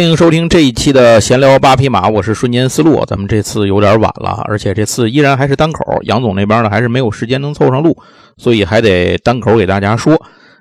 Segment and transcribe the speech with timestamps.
[0.00, 3.04] 欢迎收听这一期的闲聊八匹马，我是瞬间思路。
[3.04, 5.84] 咱们这次有点晚了，而且这次依然还是单口。
[6.04, 7.94] 杨总那边呢，还是没有时间能凑上路，
[8.38, 10.18] 所以还得单口给大家说。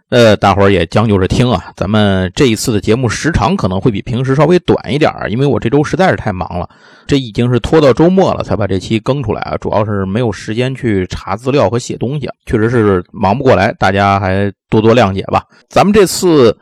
[0.09, 1.71] 呃，大伙也将就着听啊。
[1.77, 6.67] 咱们这一次的节目时长可能会比平时稍微短一点，因为我这周实在是太忙了，
[7.07, 9.55] 这已经是拖到周末了才把这期更出来啊。
[9.55, 15.45] 主要是没有时间去查资料和写东西，确实是忙不过来，大家还多多谅解吧。
[15.69, 16.53] 咱们这次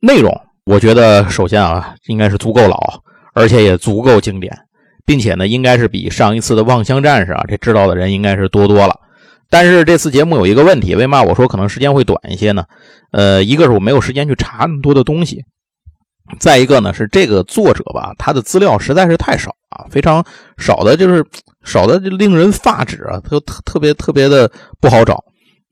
[0.00, 0.36] 内容。
[0.64, 3.02] 我觉得首先啊，应该是足够老，
[3.34, 4.56] 而且也足够经典，
[5.04, 8.98] 并且呢，应该是比上一次的《望乡战士》啊，这知道的人应该是多多了。
[9.50, 12.64] 但是这次节目有一个问题，为嘛我说可能时间会短一些呢？
[13.12, 15.44] 呃，一个是我没有时间去查那么多的东西，
[16.40, 20.24] 再一个呢是这个作者吧，他的资料实在是太少啊，非常
[20.56, 21.22] 少的，就是
[21.62, 25.22] 少的令人发指啊，特特特别特别的不好找。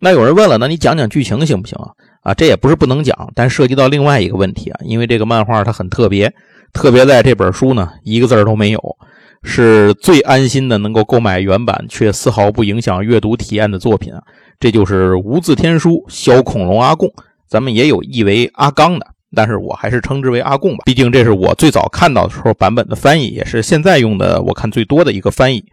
[0.05, 1.93] 那有人问了，那你讲讲剧情行不行啊？
[2.23, 6.35] 啊，这也不是不能讲，但涉及到另外一个问题啊，因为这个漫画它很特别，
[6.73, 8.97] 特别在这本书呢，一个字儿都没有，
[9.45, 14.21] 是最安心的能够购买原版，却丝毫不影响阅读体验的作品啊，
[14.59, 17.09] 这就是无字天书小恐龙阿贡，
[17.49, 19.07] 咱们也有译为阿刚的，
[19.37, 25.65] 但是我还是称之为阿贡吧，毕竟这是我最早看到的时候版本的翻译，也是现在用的我看最多的一个翻译。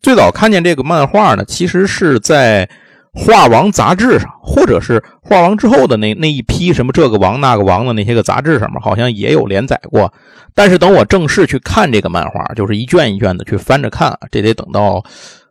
[0.00, 2.70] 最早看见这个漫画呢，其实是在。
[3.14, 10.12] 画王杂志上，或者是画王之后的那那一批什么这个王那个王的那些个杂志上面，好像也有连载过。
[10.54, 15.04] 但是等我正式去看这个漫画，就是一卷一卷的去翻着看，这得等到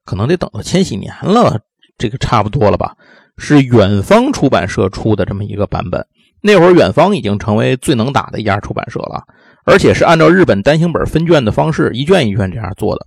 [0.06, 1.60] 可能得等到千禧年了，
[1.98, 2.94] 这个差不多了吧？
[3.38, 6.06] 是远方出版社出的这么一个版本。
[6.42, 9.24] 那会儿远方已经成为最能打的一家出版社了，
[9.66, 13.06] 而且是按照日本单行本分卷的方式，一卷一卷这样做的。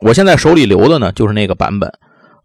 [0.00, 1.92] 我现在手里留的呢，就是那个版本。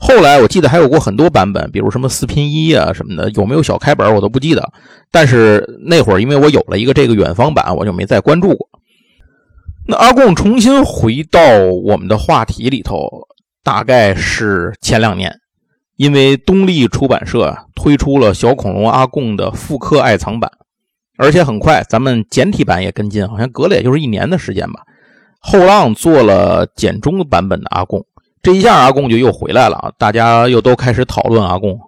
[0.06, 4.70] 后来我记得还有过很多版本，比如什么四拼一啊什么的，有没有小开本我都不记得。
[5.10, 8.68] 但是那会儿因为我有了一个这个远方版，我就没再关注过。
[9.88, 11.40] 那阿贡重新回到
[11.86, 13.08] 我们的话题里头，
[13.64, 15.40] 大概是前两年，
[15.96, 20.52] 因为东立出版社推出了小恐龙阿贡的复刻爱藏版，
[21.18, 24.82] 而且很快咱们简体版也跟进，好像隔了也就是一年的时间吧。
[25.40, 28.06] 后浪做了简中版本的阿贡。
[28.44, 29.92] 这一下阿贡就又回来了啊！
[29.98, 31.80] 大家又都开始讨论阿贡。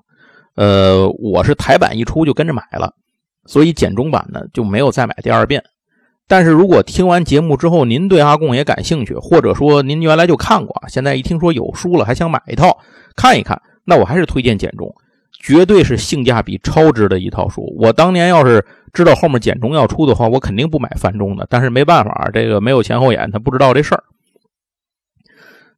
[0.55, 2.93] 呃，我是台版一出就跟着买了，
[3.45, 5.61] 所以简中版呢就没有再买第二遍。
[6.29, 12.77] 但是如果听完节目之后您对阿贡也感兴趣，或者说您原来就看过，现在一听说有书了还想买一套
[13.17, 14.89] 看一看，那我还是推荐简中，
[15.41, 17.65] 绝对是性价比超值的一套书。
[17.77, 21.45] 我当年要是知道后面简中要出的话，我肯定不买繁中的。
[21.49, 24.01] 但是没办法，这个没有前后眼，他不知道这事儿。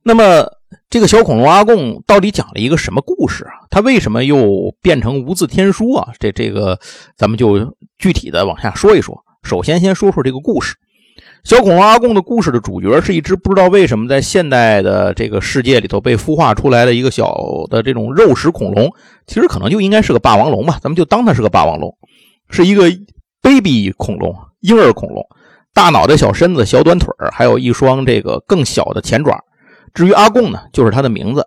[0.07, 0.47] 那么。
[0.89, 3.67] 这个小恐龙阿贡到底讲了一个什么故事啊？
[3.69, 6.09] 他为什么又变成无字天书啊？
[6.19, 6.77] 这这个
[7.15, 9.17] 咱们就具体的往下说一说。
[9.43, 10.75] 首先先说说这个故事。
[11.43, 18.91] 小恐龙阿贡的故事的主角是一只不知道为什么在现代的这个世界里头被孵化出来的一个小的这种肉食恐龙，
[19.25, 21.93] 其实可能就应该是个霸王龙吧，咱们就当它是个霸王龙，
[22.49, 22.89] 是一个
[23.41, 25.25] baby 恐龙，婴儿恐龙，
[25.73, 29.43] 大脑袋、小身子、小短腿还有一双这个更小的前爪。
[29.97, 31.43] 至于阿贡呢，就是他的名字。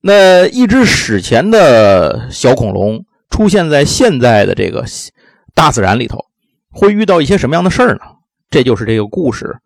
[0.00, 4.84] 那一只史前的小恐龙出现在现在的这个
[5.56, 6.24] 大自然里头，
[6.70, 8.02] 会遇到一些什么样的事儿呢？
[8.48, 9.56] 这就是这个故事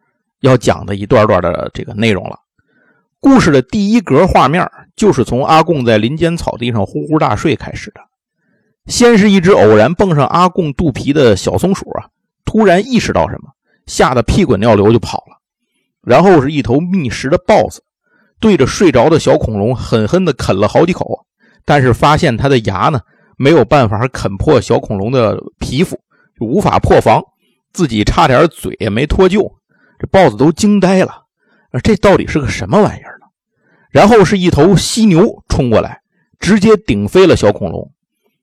[0.41, 2.39] 要讲的一段段的这个内容了。
[3.21, 8.01] 故事的第一格画面就是从阿贡在林间草地上呼呼大睡开始的。
[8.87, 12.09] 先是一只偶然蹦上阿贡肚皮的小松鼠啊，
[12.47, 13.51] 突然意识到什么，
[13.85, 15.37] 吓得屁滚尿流就跑了。
[16.01, 17.83] 然后是一头觅食的豹子。
[18.41, 21.27] 对着睡着的小恐龙狠狠地啃了好几口，
[21.65, 23.01] 但是发现它的牙呢
[23.37, 25.97] 没有办法啃破小恐龙的皮肤，
[26.39, 27.23] 就无法破防，
[27.73, 29.51] 自己差点嘴也没脱臼，
[29.99, 31.23] 这豹子都惊呆了。
[31.83, 33.27] 这到底是个什么玩意儿呢？
[33.91, 36.01] 然后是一头犀牛冲过来，
[36.39, 37.91] 直接顶飞了小恐龙。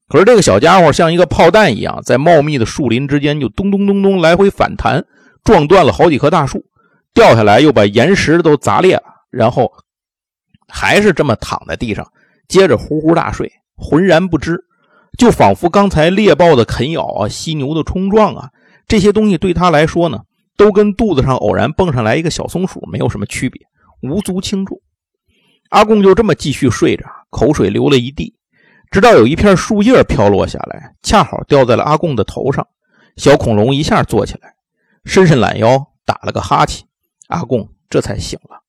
[0.09, 5.05] 可是这个小家伙像一个炮弹一样，在茂密的树林之间就咚咚咚咚来回反弹，
[5.43, 6.65] 撞断了好几棵大树，
[7.13, 9.71] 掉下来又把岩石都砸裂了，然后。
[10.73, 12.13] 还是这么躺在地上，
[12.47, 14.57] 接着呼呼大睡，浑然不知，
[15.17, 18.49] 就仿佛刚才猎豹的啃咬啊，犀牛的冲撞啊，
[18.87, 20.21] 这些东西对他来说呢，
[20.55, 23.61] 都跟肚子上偶然蹦上来一个小松鼠没有什么区别，
[24.01, 24.79] 无足轻重。
[25.71, 28.33] 阿贡就这么继续睡着，口水流了一地，
[28.91, 32.65] 直到有一片树叶飘落下来，恰好掉在了阿贡的头上，
[33.17, 34.53] 小恐龙一下坐起来，
[35.03, 36.87] 伸伸懒腰，打了个哈欠，
[37.27, 38.61] 阿贡这才醒了。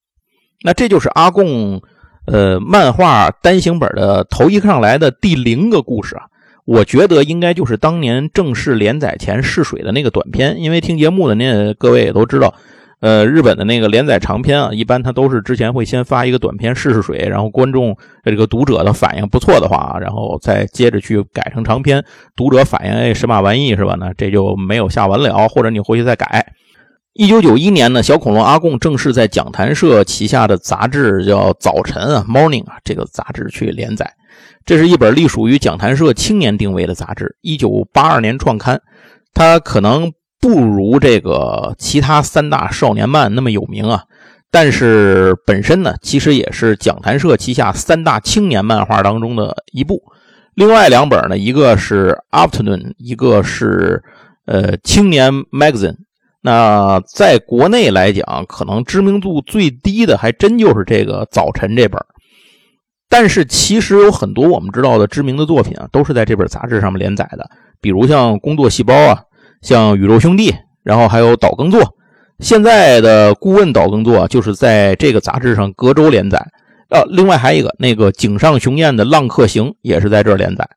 [0.62, 1.82] 那这就是阿贡。
[2.25, 6.23] 呃，漫画单行本的头一上来的第零个故事啊，
[6.64, 12.55] 我觉得应该就是当年正式连载前试水的那个短片，因为听节目的那各位也都知道，
[13.00, 22.05] 呃，日本的那个连载长篇啊，一般它都是之前会先发一个短片试试水，然后观众这个读者的反应不错的话，然后再接着去改成长篇。
[22.37, 23.97] 读者反应哎，什么玩意是吧？
[23.99, 26.55] 那这就没有下文了，或者你回去再改。
[27.14, 34.14] 一九九一年呢，小恐龙阿贡正式在讲谈社旗下的杂志叫《早晨》啊，《Morning》啊，这个杂志去连载。
[34.64, 38.81] 这是一本隶属于讲谈社青年定位的杂志，一九八二年创刊。
[39.35, 40.11] 它可能
[40.41, 44.05] 不如这个其他三大少年漫那么有名啊，
[44.50, 50.03] 但是本身呢，其实也是讲谈社旗下三大青年漫画当中的一部。
[50.55, 52.19] 另外两本呢，一个是
[52.49, 54.03] 《Afternoon》，一个是
[54.47, 55.93] 呃《青年 Magazine》。
[56.43, 62.05] 那在国内来讲，可能知名度最低的还真就是这个《早晨》这本。
[63.09, 67.49] 但是其实有很多我们知道的知名的作品啊，都是在这本杂志上面连载的，
[67.81, 69.21] 比如像《工作细胞》啊，
[69.61, 70.50] 像《宇宙兄弟》，
[70.83, 71.94] 然后还有岛耕作。
[72.41, 76.44] 现在的顾问岛耕作就是在这个杂志上隔周连载。
[76.89, 80.69] 呃，另外还有一个那个井上雄彦的《浪客行》也是在这连载，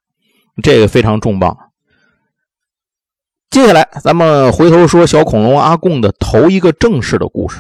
[0.61, 1.57] 这个非常重磅。
[3.49, 7.59] 接下来，咱们回头说小恐龙阿贡的头一个正式的故事。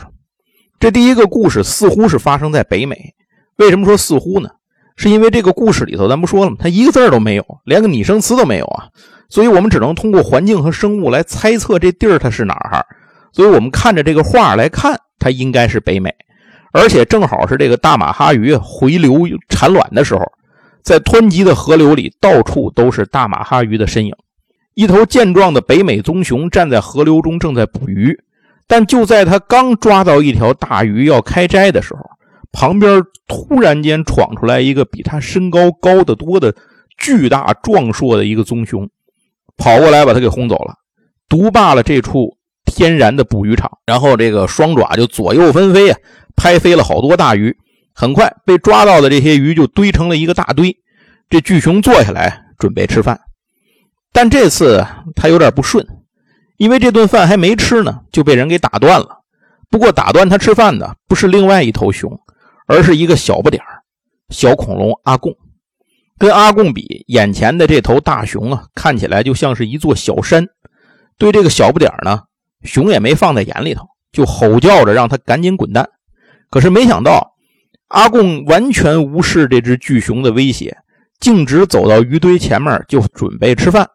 [0.79, 3.13] 这第一个故事似乎是发生在北美。
[3.57, 4.49] 为什么说似乎呢？
[4.97, 6.57] 是因为这个故事里头，咱不说了吗？
[6.59, 8.87] 它一个字都没有，连个拟声词都没有啊。
[9.29, 12.85] 所以我们只能通过环境和生物来猜测这地儿它是哪儿。
[13.31, 16.13] 所以我们看着这个画来看，它应该是北美，
[16.73, 20.21] 而且正好是这个大马哈鱼回流产卵的时候，
[20.83, 24.13] 在湍急的河流里，到处都是大马哈鱼的身影。
[24.75, 28.19] 一头健壮的北美棕熊站在河流中，正在捕鱼。
[28.67, 32.01] 但就在他刚抓到一条大鱼要开摘的时候，
[32.51, 36.53] 旁边突然间闯出来一个比他身高高得多的
[36.97, 38.89] 巨大壮硕的一个棕熊，
[39.55, 40.75] 跑过来把他给轰走了，
[41.29, 43.71] 独霸了这处天然的捕鱼场。
[43.85, 45.97] 然后这个双爪就左右纷飞啊，
[46.35, 47.55] 拍飞了好多大鱼。
[47.93, 50.75] 很快被抓到的这些鱼就堆成了一个大堆。
[51.29, 53.21] 这巨熊坐下来准备吃饭。
[54.15, 54.81] 但这次
[55.13, 55.85] 他有点不顺，
[56.55, 59.19] 因为这顿饭还没吃呢，就被人给打断了。
[59.69, 62.17] 不过打断他吃饭的不是另外一头熊，
[62.65, 63.83] 而是一个小不点儿
[64.29, 65.35] 小恐龙阿贡。
[66.17, 70.47] 跟阿贡比，眼前的这头大熊啊，看起来就像是一座小山。
[71.17, 72.21] 对这个小不点儿呢，
[72.63, 75.89] 熊也没放在眼里头，就吼叫着让他赶紧滚蛋。
[76.49, 77.35] 可是没想到，
[77.89, 80.77] 阿贡完全无视这只巨熊的威胁，
[81.19, 83.89] 径直走到鱼堆前面，就准备吃饭。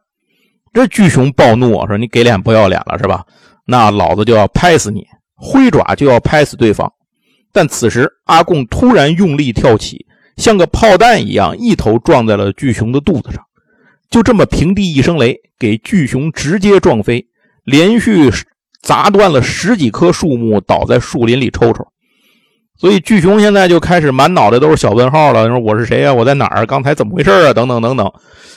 [0.73, 3.25] 这巨熊暴怒啊，说：“你给脸不要脸了是吧？
[3.67, 5.05] 那老子就要拍死你，
[5.37, 6.93] 挥爪就要拍死对方。”
[7.53, 10.07] 但此时阿贡突然用力跳起，
[10.37, 13.45] 像个炮弹一样，一头撞在了巨熊的肚子上。
[14.09, 17.27] 就这么平地一声雷，给巨熊直接撞飞，
[17.65, 18.31] 连续
[18.81, 21.87] 砸断了十几棵树木，倒在树林里抽抽。
[22.81, 25.47] 所以巨熊现在就开始满脑袋都是小问号了。
[25.49, 26.15] 说我是谁呀？
[26.15, 26.65] 我在哪儿？
[26.65, 27.53] 刚才怎么回事啊？
[27.53, 28.11] 等等等等，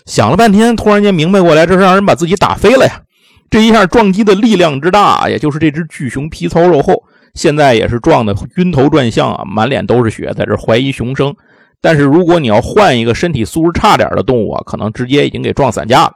[0.06, 3.02] 想了半天，突然间明白过来，这是让人把自己打飞了呀！
[3.50, 7.04] 这一下撞击的力量之大，也就是这只巨熊皮糙肉厚，
[7.34, 11.36] 现在也是撞得晕头转向啊，满脸都是血，在这怀疑熊生。
[11.82, 16.14] 但是如果你要换一个身体素质差点的动物啊，可能直接已经给撞散架了。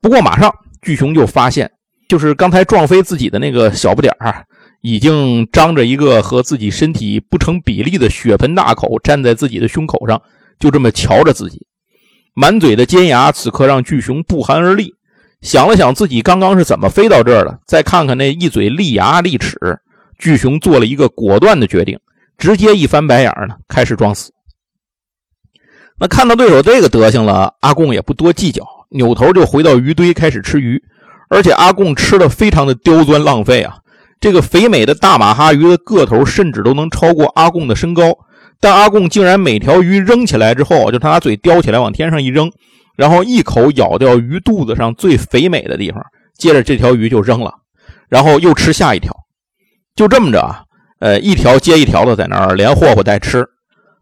[0.00, 1.68] 不过马上巨熊就发现，
[2.08, 4.44] 就是刚才撞飞自己的那个小不点儿。
[4.86, 10.20] 已经张着一个和自己身体不成比例的血盆大口站在自己的胸口上，
[10.58, 11.66] 就这么瞧着自己，
[12.34, 14.92] 满嘴的尖牙，此刻让巨熊不寒而栗。
[15.40, 19.56] 想了想自己刚刚是怎么飞到这儿的，再看看那一嘴利牙利齿，
[20.18, 21.98] 巨熊做了一个果断的决定，
[22.36, 24.32] 直接一翻白眼呢，开始装死。
[25.98, 30.84] 那看到对手这个德行了，阿贡也不多计较，扭头就回到鱼堆开始吃鱼，
[31.30, 33.78] 而且阿贡吃的非常的刁钻浪费啊。
[34.24, 38.16] 这个肥美的大马哈鱼的个头甚至都能超过阿贡的身高，
[38.58, 42.50] 但阿贡竟然每条鱼扔起来之后，就他拿嘴叼起来往天上一扔，
[42.96, 46.02] 然后一口咬掉鱼肚子上最肥美的地方，
[46.38, 47.52] 接着这条鱼就扔了，
[48.08, 49.14] 然后又吃下一条，
[49.94, 50.62] 就这么着啊，
[51.00, 53.46] 呃，一条接一条的在那儿连霍霍带吃。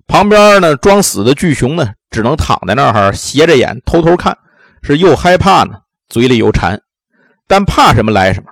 [0.07, 4.39] 旁边呢，装死的巨熊呢，只能躺在那儿斜着眼偷偷看，
[4.85, 6.81] 是又害怕呢，嘴里又馋，
[7.49, 8.51] 但怕什么来什么。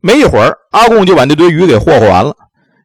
[0.00, 2.34] 没一会儿，阿贡就把那堆鱼给霍霍完了，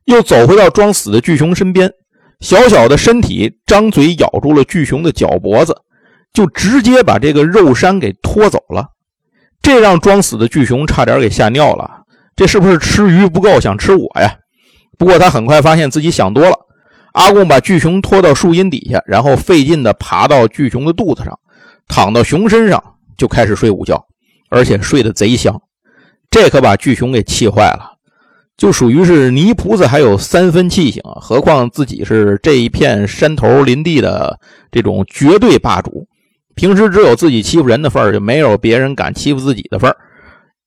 [0.06, 1.92] 又走回到装死的巨熊身边，
[2.40, 5.76] 小小的身体张嘴咬住了巨熊的脚脖子，
[6.34, 8.88] 就直接把这个肉山给拖走了。
[9.62, 11.90] 这让装死的巨熊差点给吓尿了。
[12.36, 14.36] 这是不是吃鱼不够，想吃我呀？
[14.98, 16.56] 不过他很快发现自己想多了。
[17.14, 21.40] 阿贡把巨熊拖到树荫底下，然后费劲地爬到巨熊的肚子上，
[21.88, 22.84] 躺到熊身上
[23.18, 24.04] 就开始睡午觉，
[24.50, 25.62] 而且睡得贼香。
[26.36, 27.94] 这可把巨熊给气坏了，
[28.58, 34.38] 就属于是泥菩萨还有三分气性啊，何况自己是这一片山头林地的
[34.70, 36.06] 这种绝对霸主，
[36.54, 39.96] 平时只有自己欺负人的份儿，就没有别人敢欺负自己的份儿。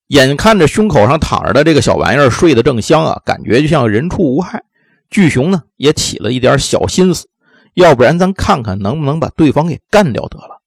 [0.06, 4.62] 眼看着胸口上躺着的这个小玩意儿睡得正香啊，感觉就像人畜无害。
[5.10, 7.26] 巨熊呢也起了一点小心思，
[7.74, 10.62] 要不然咱看看能不能把对方给干掉得了。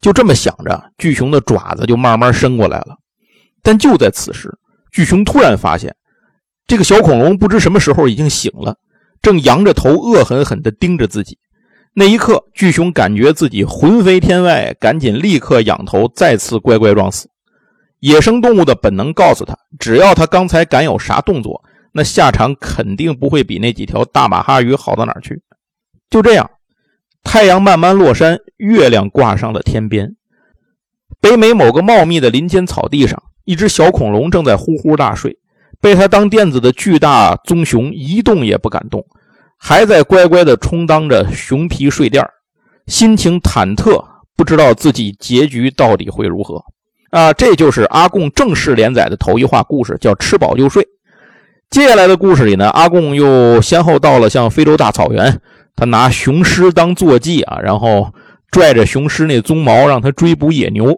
[0.00, 2.96] 就这么想着，巨熊的爪子就慢慢伸过来了。
[3.62, 4.50] 但就在此时，
[4.92, 5.94] 巨熊突然发现，
[6.66, 8.76] 这个小恐龙不知什么时候已经醒了，
[9.20, 11.38] 正扬着头恶狠狠地盯着自己。
[11.92, 17.28] 那一刻，巨熊感觉自己魂飞天外，赶紧立刻仰头，再次乖乖装死。
[17.98, 21.62] 野生动物的本能告诉他，只要他刚才敢有啥动作。
[21.92, 25.42] 那下场肯定不会比那几条大马哈鱼好到哪儿去。
[26.08, 26.48] 就这样，
[27.24, 30.14] 太阳慢慢落山，月亮挂上了天边。
[31.20, 35.36] 北美某个茂密的林间草地上，一只小恐龙正在呼呼大睡。
[35.80, 39.02] 被它当垫子的巨大棕熊一动也不敢动，
[39.56, 42.22] 还在乖乖地充当着熊皮睡垫
[42.86, 44.04] 心情忐忑，
[44.36, 46.62] 不知道自己结局到底会如何。
[47.10, 50.82] 啊，这就是阿贡正式连载的头一话故事，叫《吃饱就睡》。
[51.70, 55.40] 接下来的故事里呢，阿贡又先后到了像非洲大草原，
[55.74, 58.12] 他拿雄狮当坐骑啊，然后
[58.50, 60.92] 拽着雄狮那鬃毛让他追捕野牛；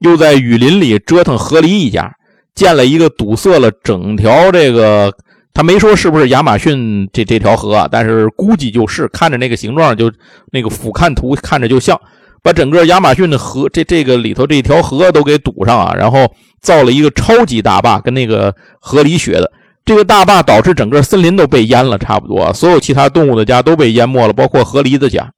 [0.00, 2.12] 又在雨林里折腾河狸一家，
[2.54, 5.12] 建了一个堵塞了整条这个，
[5.52, 10.12] 他没说是不是亚马逊这这条河啊，但是估计就是，看着那个形状就
[10.52, 11.98] 那个俯瞰图看着就像，
[12.42, 19.50] 把整个亚马逊的河这这个里头这条河都给堵上啊，然后造了一个超级大坝，跟那个河狸学的。
[19.84, 25.30] 这个大坝导致整个森林都被淹了，差不多所有其他动物的家都被淹没了，包括河狸的家。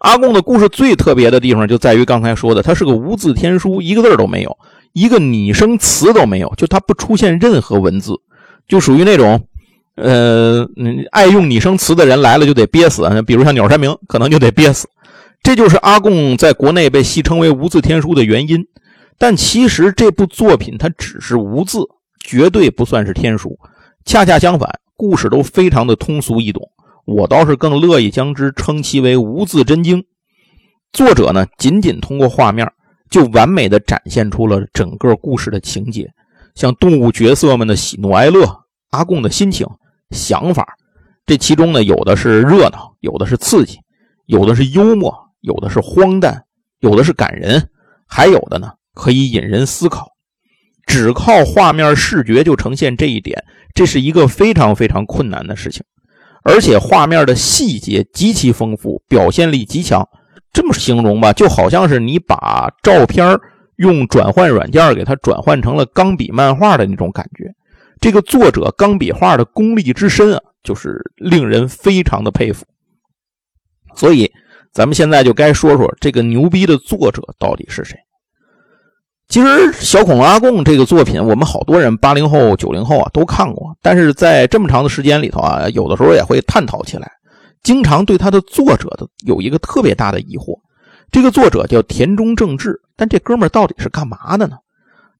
[0.00, 4.58] 阿贡的故事最特别的地方就在于刚才说的，它是个无字天书，一个字都没有，
[4.92, 8.12] 一个拟声词都没有，就它不出现任何文字，
[8.68, 9.40] 就属于那种，
[9.94, 10.66] 呃，
[11.10, 14.88] 爱用拟声词的人来了就得憋死，比如像鸟山明可能就得憋死。
[15.42, 18.66] 这就是阿贡在国内被戏称为无字天书的原因。
[19.16, 21.78] 但其实这部作品它只是无字。
[22.22, 23.58] 绝对不算是天书，
[24.04, 26.62] 恰恰相反，故事都非常的通俗易懂。
[27.04, 30.04] 我倒是更乐意将之称其为无字真经。
[30.92, 32.70] 作者呢，仅仅通过画面
[33.10, 36.08] 就完美的展现出了整个故事的情节，
[36.54, 38.44] 像动物角色们的喜怒哀乐、
[38.90, 39.66] 阿贡的心情、
[40.10, 40.76] 想法。
[41.26, 43.78] 这其中呢，有的是热闹，有的是刺激，
[44.26, 46.44] 有的是幽默，有的是荒诞，
[46.80, 47.68] 有的是感人，
[48.08, 50.08] 还有的呢，可以引人思考。
[50.86, 55.84] 只靠画面视觉就呈现这一点，这是一个非常非常困难的事情。
[56.42, 60.06] 而且画面的细节极其丰富，表现力极强。
[60.52, 63.38] 这么形容吧，就好像是你把照片
[63.76, 67.44] 用转换软件给它转换成了钢笔漫画的那种感觉。
[68.00, 72.64] 这个作者钢笔画的功力之深啊，就是令人非常的佩服。
[73.94, 74.30] 所以，
[74.72, 77.96] 咱们现在就该说说这个牛逼的作者到底是谁。
[79.30, 87.08] 其实《小恐龙阿贡》这个作品，我们好多人八零后、九零后啊都看过，但是在这么长的时间里头啊，有的时候也会探讨起来，
[87.62, 90.58] 经常对他的作者的有一个特别大的疑惑。
[91.12, 94.56] 这个作者叫田中正治，但这哥们儿到底是干嘛的呢？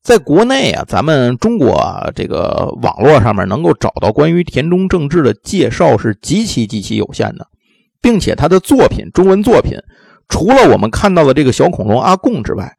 [0.02, 1.80] 在国内啊，咱们中国
[2.16, 7.46] 这个网络上面能够找到关于田中正治的介绍是极其极其有限的，
[8.02, 9.78] 并且他的作品，中文作品，
[10.28, 12.74] 除了我们看到的这个小恐龙阿贡之外，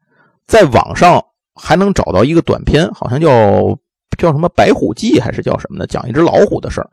[0.46, 3.78] 在网上还能找到一个短片，好像叫
[4.18, 6.90] 叫什么《白虎记》还是叫什么的，讲一只老虎的事儿，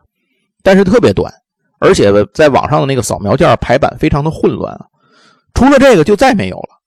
[0.63, 1.33] 但是特别短，
[1.79, 4.85] 而且在网上的那个扫描件排版非常的混乱啊。
[5.53, 6.79] 除了这个就再没有了。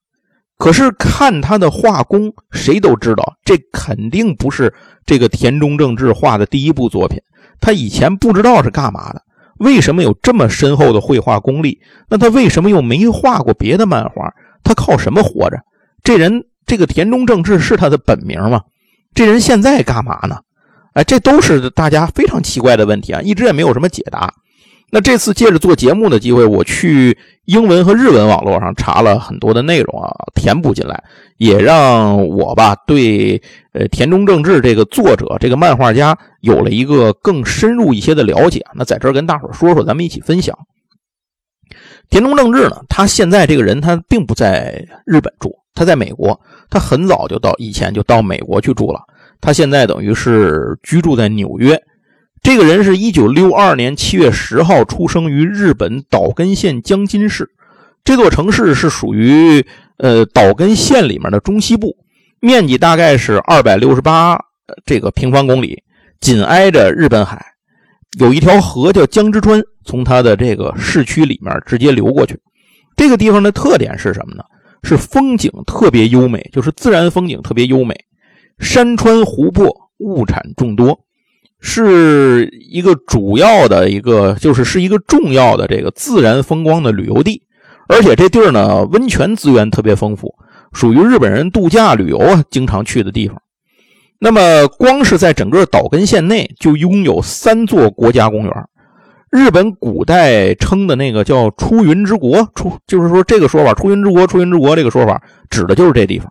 [0.58, 4.72] 可是看他的画工，谁都知道这肯定不是
[5.04, 7.20] 这个田中正治画的第一部作品。
[7.60, 9.22] 他以前不知道是干嘛的，
[9.58, 11.80] 为什么有这么深厚的绘画功力？
[12.08, 14.32] 那他为什么又没画过别的漫画？
[14.62, 15.58] 他靠什么活着？
[16.02, 16.44] 这人。
[16.72, 18.62] 这个田中正治是他的本名吗？
[19.12, 20.38] 这人现在干嘛呢？
[20.94, 24.32] 哎，这都是大家非常奇怪的问题啊，一直也没有什么解答。
[24.90, 27.14] 那这次借着做节目的机会，我去
[27.44, 31.04] 英文和日文网络上查了很多的内容啊，填补进来，
[31.36, 33.42] 也让我吧对
[33.74, 38.64] 呃田中正治这个作者、这个漫画家有了一个更深入一些的了解。
[38.74, 40.56] 那在这儿跟大伙说说，咱们一起分享。
[42.08, 45.54] 田中正治呢，他现在这个人他并不在日本住。
[45.74, 46.38] 他在美国，
[46.70, 49.00] 他很早就到以前就到美国去住了。
[49.40, 51.80] 他现在等于是居住在纽约。
[52.42, 57.48] 这个人是一九六二年七月十号出生于日本岛根县江津市，
[58.04, 59.64] 这座城市是属于
[59.98, 61.96] 呃岛根县里面的中西部，
[62.40, 64.36] 面积大概是二百六十八
[64.84, 65.82] 这个平方公里，
[66.20, 67.40] 紧挨着日本海，
[68.18, 72.36] 有一条河叫江之川，从它的这个市区里面直接流过去。
[72.96, 74.42] 这个地方的特点是什么呢？
[74.82, 77.94] 是风景特别优美，就是自然风景特别优美，
[78.58, 80.98] 山川湖泊，物产众多。
[81.64, 87.40] 是一个主要的一个，就是是一个重要的这个自然风光的旅游地，
[87.88, 90.34] 而且这地儿呢，温泉资源特别丰富，
[90.72, 93.40] 属于日本人度假旅游啊经常去的地方。
[94.18, 98.52] 那么，光是在整个岛根县内就拥有三座国家公园。
[99.32, 106.30] 日本古代称的那个叫“出云之国”，出就是说这个说法，“出云之国”，“出云之国”这个说法指的就是这地方。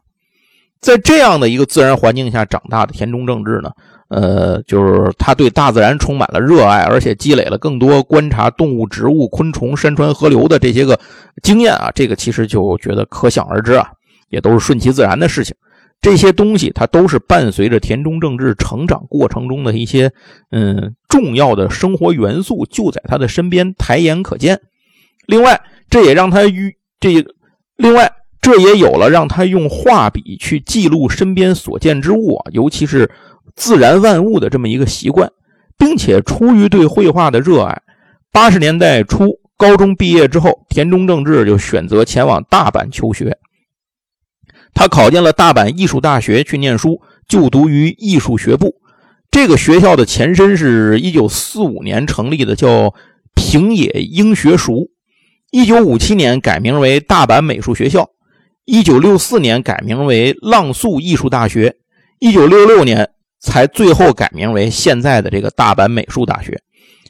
[0.79, 3.71] 在这样的一个自然环境下长大的田中正治呢。
[4.09, 10.99] 呃，就是他对大自然充满了热爱，而且积累了更多观察动物、植物、昆虫、山川河流的这些个
[11.41, 11.89] 经验啊。
[11.95, 13.87] 这个其实就觉得可想而知啊，
[14.29, 15.55] 也都是顺其自然的事情。
[16.01, 20.11] 这些东西它都是伴随着田中正治成长过程中的一些
[20.49, 24.59] 嗯重要的生活元素，就在他的身边抬眼可见。
[25.27, 27.25] 另外，这也让他与这
[27.77, 33.09] 另外这也有了让他用画笔去记录身边所见之物啊，尤其是。
[33.53, 35.29] 自然万物的这么一个习惯，
[35.77, 37.81] 并且出于对绘画的热爱，
[38.31, 39.27] 八十年代初
[39.57, 43.37] 高中毕业之后，田中正治就选择前往大阪求学。
[44.73, 48.75] 他考进了大阪艺术大学去念书，就读于艺术学部。
[49.29, 52.93] 这个学校的前身是一九四五年成立的，叫
[53.35, 54.91] 平野英学塾。
[55.51, 58.09] 一九五七年改名为大阪美术学校，
[58.65, 61.75] 一九六四年改名为浪速艺术大学，
[62.19, 63.09] 一九六六年。
[63.43, 66.61] 才最后改名为现在的这个大阪美术大学，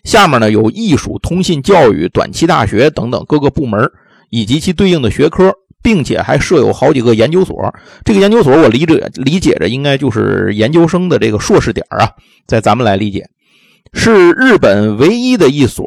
[0.05, 3.91] 下面呢有艺术、通信、教育、短期大学等等各个部门
[4.29, 7.73] 以及其对应的学科，并且还设有好几个研究所。
[8.03, 12.09] 这个研究所我理解理解着应该就是研究生的这个硕士点啊，
[12.47, 13.29] 在咱们来理解，
[13.93, 15.85] 是日本唯一的一所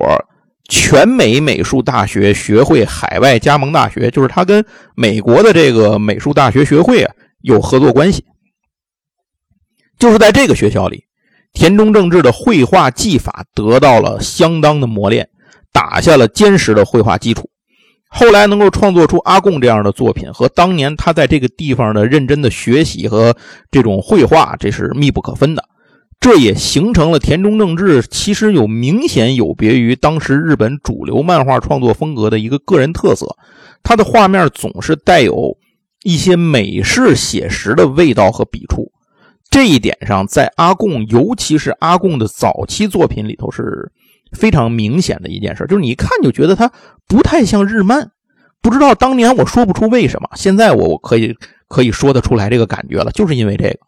[0.68, 8.24] 全美美术大学学会海外加盟大学，就是它跟美国的这个美术大学学会啊有合作关系。
[9.98, 11.04] 就是在这个学校里，
[11.52, 15.28] 田中正治的绘画技法得到了相当的磨练，
[15.72, 17.48] 打下了坚实的绘画基础。
[18.16, 23.36] 后来能够创作出《阿贡》这样的作品，和当年他在这个地方的认真的学习和
[23.72, 25.64] 这种绘画，这是密不可分的。
[26.20, 33.26] 这也形成了田中正治其实有明显有别于当时日本主流漫画创作风格的一个个人特色。
[33.82, 35.58] 他的画面总是带有
[36.04, 38.92] 一些美式写实的味道和笔触。
[39.50, 43.90] 这一点上，在阿贡，尤其是阿贡的早期作品里头是
[44.34, 46.70] 非常明显的一件事，就是你一看就觉得它
[47.08, 48.10] 不太像日漫。
[48.60, 51.34] 不知道当年我说不出为什么，现在我我可以
[51.68, 53.78] 可以说得出来这个感觉了，就是因为这个。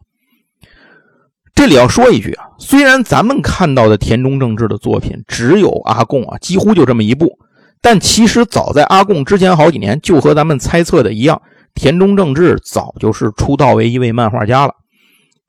[1.55, 7.39] 这里要说一句啊，虽然咱们看到的田中正治的作品只有阿贡啊，几乎就这么一部，
[7.81, 11.41] 但其实早在阿贡之前好几年，就和咱们猜测的一样，
[11.73, 14.73] 田中正治早就是出道为一位漫画家了。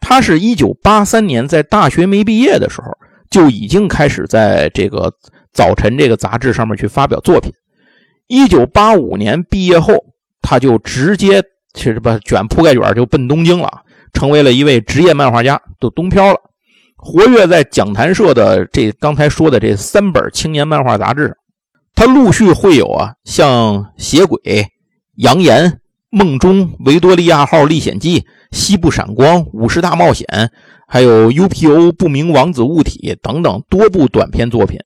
[0.00, 2.96] 他是一九八三年在大学没毕业的时候，
[3.30, 5.10] 就已经开始在这个
[5.52, 7.52] 《早晨》这个杂志上面去发表作品。
[8.26, 9.94] 一九八五年毕业后，
[10.42, 11.42] 他就直接
[11.74, 16.38] 其实把卷铺盖卷就奔东京了，成为了一位职业漫画家，都东漂了，
[16.96, 21.36] 活跃在讲谈社的这刚才说的这三本青年漫画杂志上。
[21.94, 24.40] 他陆续会有啊，像《邪鬼》
[25.16, 25.64] 《扬言》。
[26.16, 30.26] 《梦中维多利亚号历险记》《西部闪光》《武士大冒险》，
[30.88, 34.80] 还有 UPO 不明王子物体等等多部短篇作品。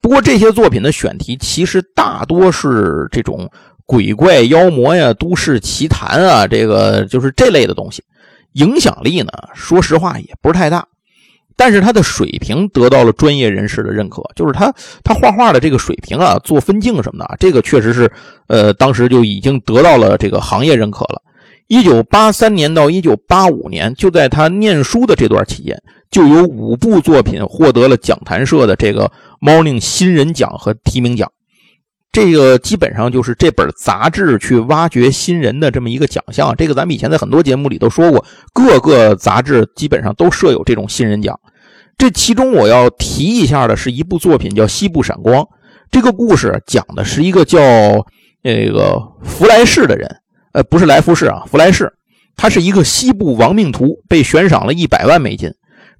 [0.00, 3.50] 不过这些作品的选题其实大多是这种
[3.86, 8.02] 鬼怪妖魔呀、都市奇谈啊，这个就是这类的东西，
[8.54, 10.86] 影响力呢，说实话也不是太大。
[11.56, 18.10] 但是他的水平得到了专业人士的认可，就是他他画画的这个水平啊，做分镜什么的，这个确实是，
[18.48, 21.22] 呃，当时就已经得到了这个行业认可了。
[21.66, 31.30] 一九八三年到一九八五年，就在他念书的这段期间，就有五部作品获得了讲坛社的这个 Morning 新人奖和提名奖。
[32.12, 36.54] 这个基本上就是这本杂志去挖掘新人的这么一个奖项。
[36.56, 41.36] 这个咱们以前在很多节目里都说过，各个杂志基本上都设有这种新人奖。
[41.98, 45.42] 这其中我要提一下的是一部作品叫《西部闪光》。
[45.90, 47.58] 这个故事讲的是一个叫
[48.42, 50.08] 那个弗莱士的人，
[50.54, 51.92] 呃，不是莱福士啊，弗莱士，
[52.36, 55.50] 他是一个西部亡命徒，被悬赏了一百万美金。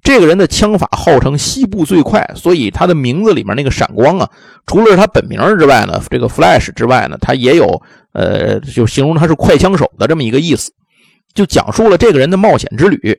[0.01, 4.29] 这个人的枪法号称西部最快，所以他的名字里面那个闪光啊，
[4.65, 7.81] 除了是他本名之外呢，这个 Flash 之外呢，他也有
[8.13, 10.71] 呃，就形容他是快枪手的这么一个意思，
[11.33, 13.17] 就讲述了这个人的冒险之旅。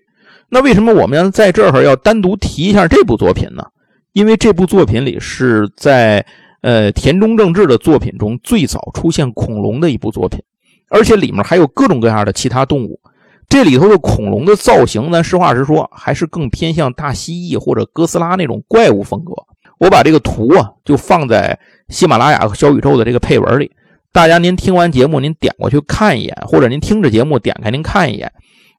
[0.49, 3.65] 那为什么我们在这儿要单独提一下这部作品呢？
[4.13, 6.25] 因为这部作品里是在
[6.63, 10.41] 呃田中正治的作品中最早出现恐龙的一部作品，
[10.89, 13.01] 而且里面还有各种各样的其他动物。
[13.49, 19.33] 这里头的恐龙的造型，咱实话实说，还是更偏向大蜥蜴或者哥斯拉那种怪物风格。
[19.79, 21.57] 我把这个图啊，就放在
[21.89, 23.71] 喜马拉雅和小宇宙的这个配文里。
[24.11, 28.33] 大家您听完节目，您点过去看一眼，或者您听着节目点开您看一眼，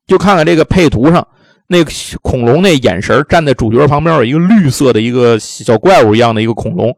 [0.08, 1.26] 就看看这个配图上
[1.68, 1.92] 那个
[2.22, 6.94] 恐龙那眼神，站在主角旁边有一个绿色的一个小怪物一样的一个恐龙，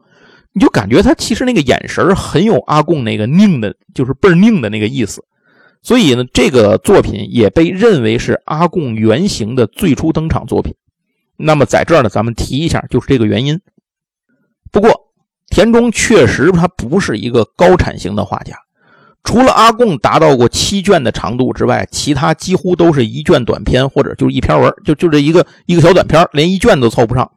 [0.52, 5.24] 你就感觉他其实那个眼神很有阿贡那个拧的，就是倍儿拧的那个意思。
[5.82, 10.74] 所以呢，这个作品也被认为是阿贡原型的最初登场作品。
[11.36, 13.58] 那么在这儿呢，咱们提一下，就是这个原因。
[14.70, 14.90] 不过，
[15.48, 18.54] 田中确实他不是一个高产型的画家，
[19.24, 27.30] 除了阿贡达到过七卷的长度之外，其他几乎都是一卷短篇或者就是一篇文，就就这一个一个小短篇，连一卷都凑不上。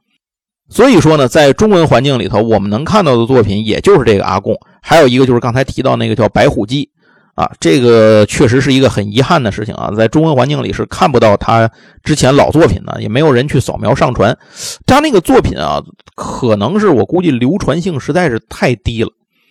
[0.74, 6.84] 所以说呢，在中文环境里头，我们能看到的作品也就是这个阿贡，还有一个就是刚才提到那个叫《白虎记》。
[7.36, 11.68] 啊，这个确实是一个很遗憾的事情啊，在中文环境里是看不到他
[12.04, 14.38] 之前老作品的，也没有人去扫描上传。
[14.86, 15.82] 他那个作品啊，
[16.16, 19.10] 可能是我估计流传性实在是太低了。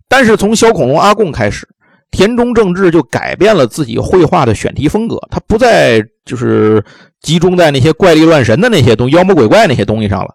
[0.09, 1.69] 但是从小恐龙阿贡开始，
[2.13, 6.85] 田中正治就改变了自己绘画的选题风格，他不再就是
[7.21, 10.33] 集中在那些怪力乱神的那些东妖魔鬼怪那些东西上了，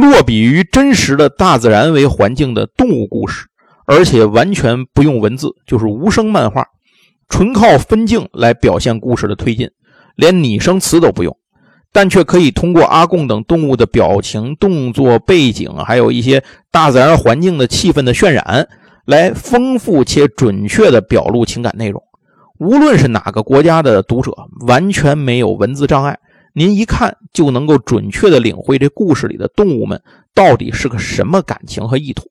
[0.00, 3.46] 落笔于真实的大自然为环境的动物故事，
[3.86, 6.66] 而且完全不用文字，就是无声漫画。
[7.28, 9.70] 纯靠分镜来表现故事的推进，
[10.16, 11.36] 连拟声词都不用，
[11.92, 18.68] 但却可以通过阿贡等动物的表情、动作、背景，还有一些大自然环境的气氛的渲染，
[19.06, 22.02] 来丰富且准确地表露情感内容。
[22.58, 24.32] 无论是哪个国家的读者，
[24.66, 26.18] 完全没有文字障碍，
[26.60, 30.02] 您一看就能够准确地领会这故事里的动物们
[30.34, 32.24] 到底是个什么感情和意图。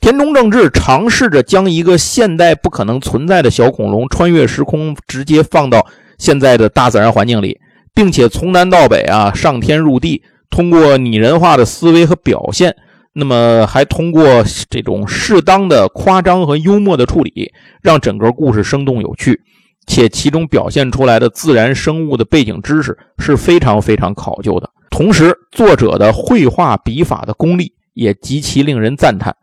[0.00, 5.86] 田中正治尝试着将一个现代不可能存在的小恐龙穿越时空，直接放到
[6.18, 7.60] 现在的大自然环境里，
[7.94, 12.74] 并且从南到北啊，上天入地，通过拟人化的思维和表现，
[13.12, 19.42] 那么还通过这种适当的夸张和幽默的处理，让整个故事生动有趣，
[19.86, 24.68] 且其中表现出来的自然生物的背景知识是非常非常考究的。
[24.90, 29.34] 同时，作者的绘画笔法的功力也极其令人赞叹。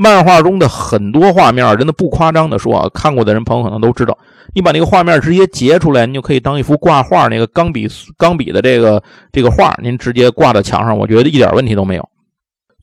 [0.00, 4.16] 漫画中的很多画面，真的不夸张的说啊，看过的人朋友可能都知道。
[4.54, 12.08] 你把那个画面直接截出来，你就可以当一幅挂画，那个钢笔钢笔的这个这个画，您直接挂在墙上，我觉得一点问题都没有。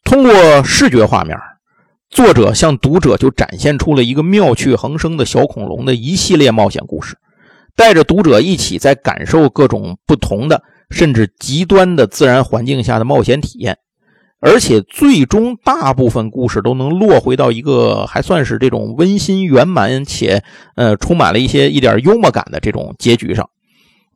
[0.03, 1.37] 通过视觉画面，
[2.15, 7.17] 作者向读者就展现出了一个妙趣横生的小恐龙的一系列冒险故事，
[7.75, 13.77] 带着读者一起在感受各种不同的甚至极端的自然环境下的冒险体验。
[14.39, 20.41] 而且最终大部分故事都能落回到一个还算是这种温馨圆满且
[20.77, 23.49] 呃充满了一些一点幽默感的这种结局上。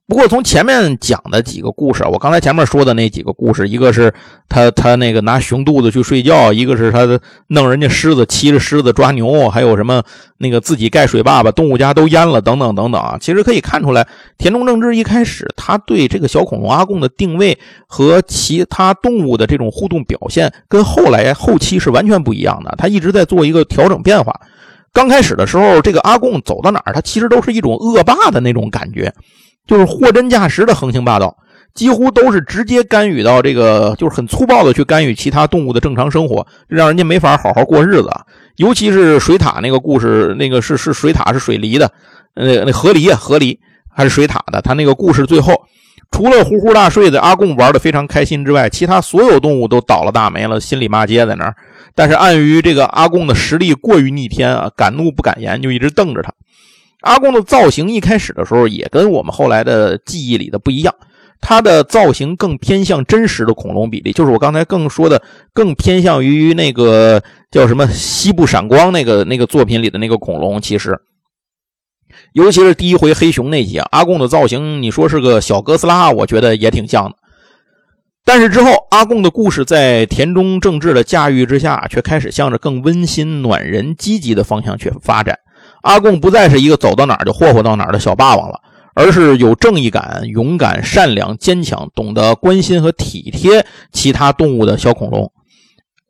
[0.10, 4.12] 不过从前面讲的几个故事，我刚才前面说的那几个故事，一个是
[4.50, 7.08] 他他那个拿熊肚子去睡觉，一个是他
[7.46, 10.02] 弄人家狮子骑着狮子抓牛，还有什么
[10.40, 13.20] 那个自己盖水坝把动物家都淹了等等等等啊。
[13.22, 14.08] 其实可以看出来，
[14.40, 22.74] 田中正治一开始他对这个小恐龙阿贡的定位和其他动物的这种互动表现，跟后来后期是完全不一样的。
[22.80, 24.34] 他一直在做一个调整变化。
[24.92, 29.14] 刚开始的时候，这个阿贡走到哪儿，他其实都是一种恶霸的那种感觉。
[29.70, 31.38] 就是货真价实的横行霸道，
[31.76, 38.10] 几乎都是直接干预到这个，就是很粗暴的去干预其他动物的正常生活，让人家没法好好过日子。
[38.56, 41.90] 尤其是水獭那个故事，那个是是水獭是水狸的，
[42.34, 43.56] 那那河狸啊河狸
[43.88, 44.60] 还是水獭的。
[44.60, 45.54] 他那个故事最后，
[46.12, 51.56] 除了呼呼大睡的阿贡玩的非常开心之外，其他所有动物都倒了大霉了，心里骂街在那儿。
[51.94, 56.34] 但是碍于这个阿贡的实力过于逆天啊，敢怒不敢言，就一直瞪着他。
[57.02, 60.94] 阿贡的造型一开始的时候也跟我们后来的记忆里的不一样，
[61.40, 65.22] 他的造型更偏向真实的恐龙比例，就是我刚才更说的，
[65.54, 70.62] 更偏向于那个叫什么西部闪光那个那个作品里的那个恐龙。
[70.62, 71.00] 其实，
[72.34, 77.16] 尤其是第一回黑熊那集啊，阿贡的造型，你说是个小哥斯拉，我觉得也挺像的。
[78.26, 85.40] 但是之后，阿贡的故事在田中正治的驾驭之下，却开始向着更温馨、暖人、积极的方向去发展。
[85.82, 88.60] 阿贡不再是一个走到哪儿就霍霍到哪儿的小霸王了，
[88.96, 95.32] 而是有正义感、勇敢、善良、坚强，懂得关心和体贴其他动物的小恐龙。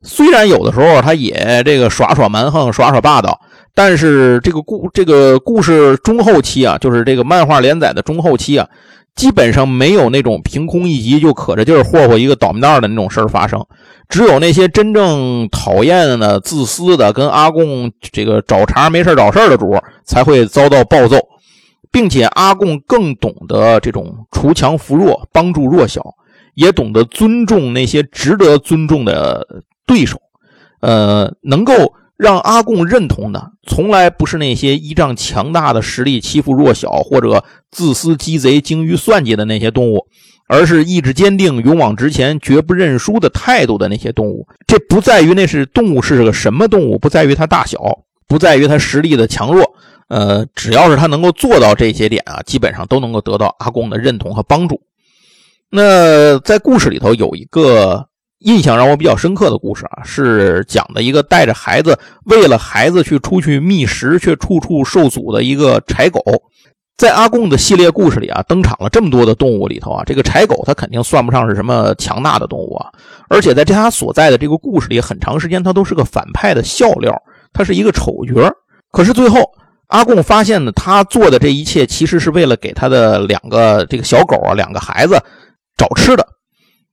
[0.02, 3.40] 虽然有的时候他也这个耍耍蛮横、耍耍霸道，
[3.76, 8.68] 但是这个故这个故事中后期啊，就是这个漫画连载的中后期啊，
[9.20, 13.62] 基本上没有那种凭空一击就可着劲儿霍霍一个倒霉蛋的那种事儿发生。
[14.08, 21.18] 只有那些真正讨厌的、自私的，跟阿贡这个找茬没事找事的主才会遭到暴揍，
[21.92, 26.02] 并且阿贡更懂得这种锄强扶弱、帮助弱小，
[26.54, 29.46] 也懂得尊重那些值得尊重的。
[29.86, 30.18] 对手，
[30.82, 31.74] 呃，能够
[32.20, 40.06] 让阿贡认同的，从来不是那些依仗强大的实力欺负弱小或者自私鸡贼、精于算计的那些动物，
[40.50, 44.46] 而是意志坚定、勇往直前、绝不认输的态度的那些动物。
[44.68, 47.80] 这不在于那是动物是个什么动物，不在于它大小，
[48.28, 49.74] 不在于它实力的强弱，
[50.10, 54.82] 呃，只要是它能够做到这些点啊，基本上都能够得到阿贡的认同和帮助。
[55.70, 58.09] 那在故事里头有一个。
[58.40, 66.22] 印象让我比较深刻的故事啊，是讲的一个带着孩子，为了孩子去出去觅食，却处处受阻的一个柴狗。
[66.98, 72.88] 在阿贡的系列故事里啊，登场了这么多的动物里头啊，这个柴狗它肯定算不上是什么强大的动物啊，
[73.30, 77.14] 而且在这它所在的这个故事里，很长时间它都是个反派的笑料，
[77.54, 78.54] 它是一个丑角。
[78.92, 79.50] 可是最后，
[79.88, 85.22] 阿贡发现呢，他做的这一切其实是为了给他的两个这个小狗啊，两个孩子
[85.78, 86.26] 找吃的。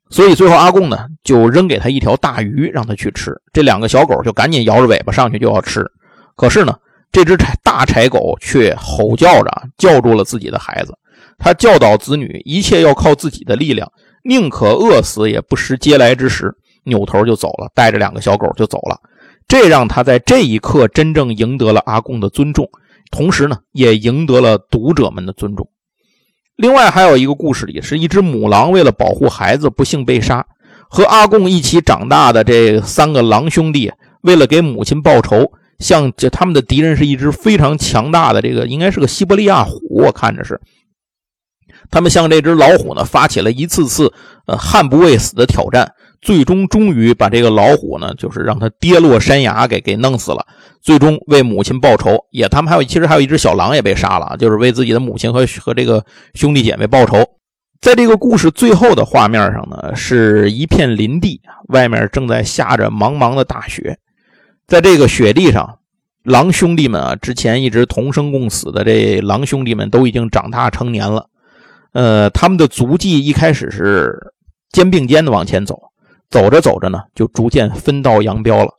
[0.08, 3.32] 所以最后，阿贡呢就扔给他一条大鱼，让他去吃。
[3.52, 5.84] 这两个小狗就赶紧摇着尾巴上去就要吃。
[6.36, 6.76] 可是呢，
[7.10, 10.96] 这只柴大柴狗却吼叫着叫住了自己的孩子。
[11.38, 13.90] 他教导子女，一切要靠自己的力量，
[14.22, 16.54] 宁可饿死也不食嗟来之食。
[16.84, 18.96] 扭头就走了，带着两个小狗就走了。
[19.48, 22.68] 这让他在这一刻真正赢得了阿贡的尊重，
[23.10, 25.68] 同时呢，也赢得了读者们的尊重。
[26.56, 30.46] 另外还有一个故事里，是一只母狼为了保护孩子不幸被杀，
[30.88, 33.92] 和阿贡一起长大的这三个狼兄弟，
[34.22, 40.58] 为了给母亲报仇，向这他们的敌人是一只非常强大的这个应该是个西伯利亚虎，我看着是，
[41.90, 44.12] 他们向这只老虎呢发起了一次次
[44.46, 45.92] 呃悍不畏死的挑战。
[46.26, 50.44] 最终，终于把这个老虎呢，就是让它跌落山崖，给给弄死了。
[50.82, 57.24] 最终为母亲报仇，也他们还有，其实还有一只小狼也被杀了，就是为自己的母亲和和这个兄弟姐妹报仇。
[57.80, 63.96] 在这个故事最后的画面上呢，是一片林地，外面正在下着茫茫的大雪。
[64.66, 65.78] 在这个雪地上，
[66.24, 71.26] 狼兄弟们啊，之前一直同生共死的这狼兄弟们都已经长大成年了。
[71.92, 74.12] 呃，他们的足迹一开始是
[74.72, 75.78] 肩并肩的往前走。
[76.30, 78.70] 走着走着呢，就逐渐分道扬镳了。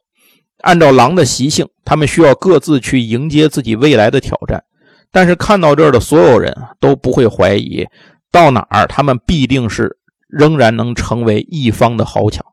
[0.61, 4.63] 按照狼的习性，他们需要各自去迎接自己未来的挑战。
[5.11, 7.87] 但是看到这儿的所有人，都不会怀疑，
[8.31, 12.45] 到哪儿他们必定是仍然能成为一方的豪强。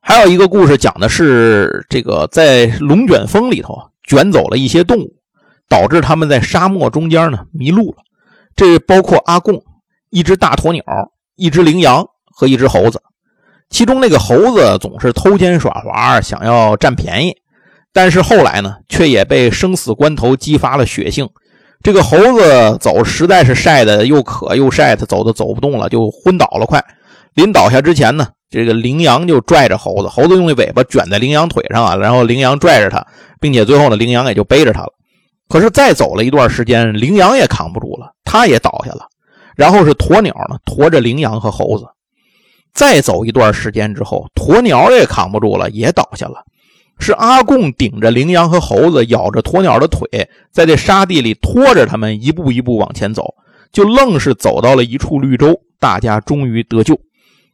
[0.00, 5.14] 还有一个故事讲的是，这个在龙卷风里头卷走了一些动物，
[5.68, 7.98] 导致他们在沙漠中间呢迷路了。
[8.56, 9.62] 这包括阿贡、
[10.10, 10.82] 一只大鸵鸟、
[11.36, 13.00] 一只羚羊和一只猴子。
[13.72, 17.34] 其中那个猴子总是偷奸耍滑，想要占便宜，
[17.92, 21.26] 但是后来呢，却也被生死关头激发了血性。
[21.82, 26.66] 这个猴子走实在是晒得又渴又晒，他走都走不动了，就昏倒了。
[26.66, 26.84] 快
[27.34, 33.04] 临倒下之前呢，这个羚羊就拽着猴子，猴子用那尾巴卷在羚羊腿上啊，然后羚羊拽着他，
[33.40, 34.92] 并且最后呢，羚羊也就背着他了。
[35.48, 39.06] 可是再走了一段时间，羚羊也扛不住了，他也倒下了。
[39.56, 41.86] 然后是鸵鸟呢，驮着羚羊和猴子。
[42.74, 46.44] 再走一段时间之后，鸵鸟也扛不住了，也倒下了。
[46.98, 50.06] 是阿贡顶着羚羊和猴子，咬着鸵鸟的腿，
[50.52, 53.34] 在这沙地里拖着他们，一步一步往前走，
[53.72, 56.98] 就愣是走到了一处绿洲，大家终于得救。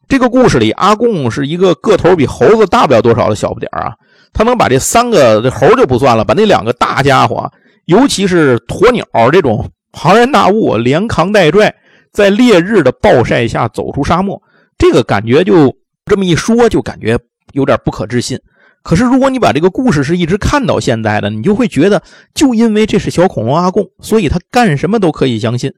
[0.06, 3.92] 这个故事里，阿贡是一个个头比猴子大不了多少的小不点啊，
[4.32, 7.50] 他能把这三个这猴就不算了，把那两个大家伙，
[7.86, 11.74] 尤其是鸵鸟这种庞然大物，连扛带拽，
[12.12, 14.40] 在烈日的暴晒下走出沙漠。
[14.78, 15.74] 这个感觉就
[16.06, 17.18] 这么一说，就感觉
[17.52, 18.38] 有点不可置信。
[18.82, 22.00] 可是如果你把这个故事是一直看到现在的，你就会觉得，
[22.32, 25.70] 就因为这是小恐龙阿贡，所以他干什么都可以相信，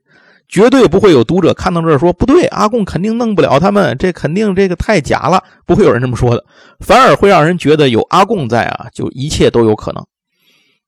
[0.48, 6.44] 绝对不会有读者看到这儿说不对，阿贡肯定弄不了他们，这肯定这个太假了，不会有人这么说的，
[6.80, 10.04] 反而会让人觉得有阿贡在啊，就一切都有可能。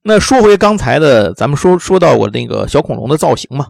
[0.05, 3.69] 那说回刚才的，咱们说说到我那个小恐龙的造型嘛。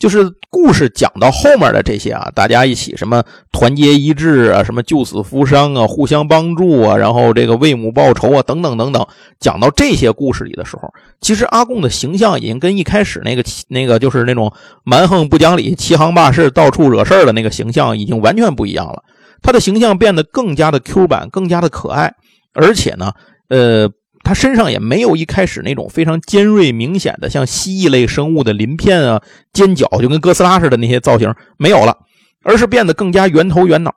[0.00, 9.06] 就是故事讲到后面的这些啊，大家一起什么团结一致啊，什么救死扶伤啊，互相帮助啊，然后这个为母报仇啊，等等等等。
[9.38, 14.50] 讲到这些故事里的时候，其实阿贡的形象已经跟一开始那个那个就是那种
[14.84, 19.04] 蛮横不讲理、欺行霸市、到处惹事的那个形象已经完全不一样了。
[19.42, 22.14] 他的形象变得更加的 Q 版，更加的可爱，
[22.54, 23.12] 而且呢，
[23.50, 23.88] 呃。
[24.22, 31.96] 他身上也没有一开始那种非常尖锐明显的像蜥蜴类生物的鳞片啊、尖角，就跟哥斯拉似的那些造型没有了，
[32.44, 33.92] 而是变得更加圆头圆脑。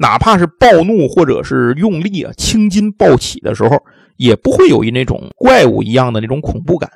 [0.00, 3.76] 哪怕是暴怒或者是用力啊，青筋暴起的时候，
[4.16, 6.88] 也不会有一那种怪物一样的那种恐怖感。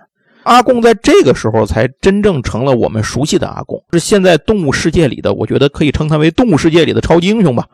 [0.45, 7.67] 阿贡在这个时候才真正成了我们熟悉的阿贡，是现在动物世界里的，我觉得可以称他为动物世界里的超级英雄吧，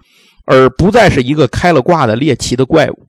[0.47, 3.08] 而不再是一个开了挂的猎奇的怪物。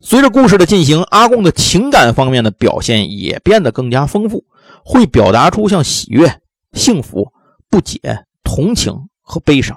[0.00, 4.44] 随着故事的进行，阿贡的情感方面的表现也变得更加丰富，
[4.84, 6.40] 会表达出像喜悦、
[6.72, 7.32] 幸福、
[7.68, 8.00] 不解、
[8.44, 9.76] 同情和悲伤。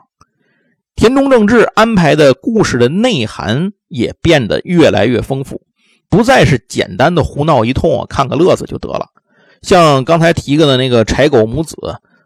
[0.95, 5.61] 田中正治安排的故事的内涵也变得越来越丰富，
[6.07, 9.07] 不再是简单的胡闹一通、看个乐子就得了。
[9.63, 11.75] 像刚才提过的那个柴狗母子、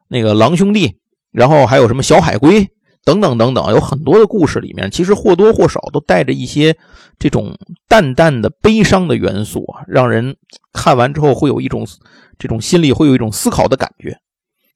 [0.10, 0.98] 那个狼兄弟，
[1.32, 2.68] 然后还有什么小海龟。
[3.06, 6.76] 等等等等，有很多的故事里面，其实或多或少都带着一些
[7.20, 7.56] 这种
[7.88, 10.36] 淡淡的悲伤的元素啊，让人
[10.74, 11.86] 看完之后会有一种
[12.40, 14.18] 这种心里会有一种思考的感觉。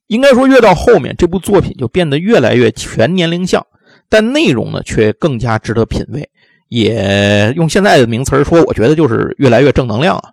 [0.07, 3.65] 应该说，越到后面，这部作品就变得越来越全年龄向，
[4.07, 6.29] 但内容呢却更加值得品味。
[6.67, 10.29] 也用现在的名词说，我觉得就是越来越正能量啊。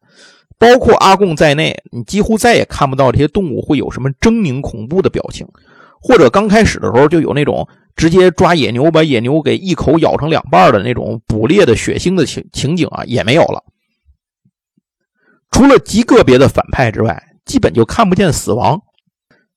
[0.59, 5.46] 包括阿贡在内，你几乎再也看不到这些动物会有什么狰狞恐怖的表情，
[6.07, 7.66] 或者刚开始的时候就有那种。
[7.97, 13.64] 直接抓野牛，把野牛给一口咬成两半的那种捕猎的血腥的情情景啊，也没有了。
[15.51, 18.79] 除了极个别的反派之外，基本就看不见死亡。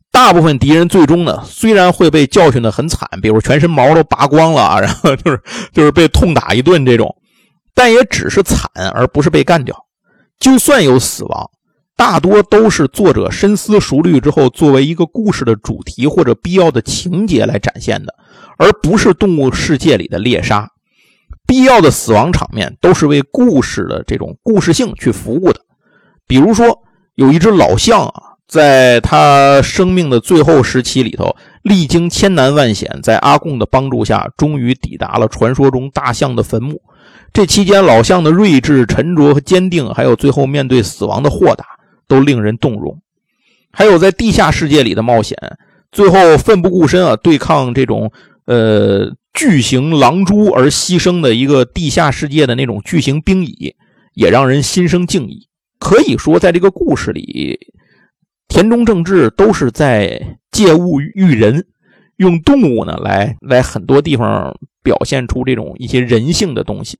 [0.10, 5.42] 大部分敌人最终呢，虽然会被教训的很惨，比如全身毛都拔光了啊，然后就是
[5.74, 7.14] 就是被痛打一顿这种，
[7.76, 9.76] 但也只是惨，而不是被干掉。
[10.40, 11.52] 就算有死亡。
[12.00, 18.16] 大多都是作者深思熟虑之后，作为一个故事的主题或者必要的情节来展现的，
[18.58, 20.66] 而不是动物世界里的猎杀。
[21.46, 25.60] 必要的死亡场面都是为故事的这种故事性去服务的。
[26.26, 26.80] 比如说，
[27.16, 36.82] 有一只老象啊，在他生命的最后时期里头，历经千难万险，在阿贡的帮助下，终于抵达了传说中大象的坟墓。
[37.34, 41.66] 这期间，老象的睿智、沉着和坚定，还有最后面对死亡的豁达。
[42.10, 43.02] 都令人动容，
[43.72, 45.38] 还有在地下世界里的冒险，
[45.92, 48.12] 最后奋不顾身啊，对抗这种
[48.46, 53.76] 呃巨型狼蛛而牺牲的一个地下世界的那种巨型兵蚁，
[54.16, 55.48] 也让人心生敬意。
[55.80, 57.58] 可以说，在这个故事里，
[58.50, 61.68] 田中正治都是在借物喻人，
[62.18, 66.98] 用动物呢来来很多地方表现出这种一些人性的东西。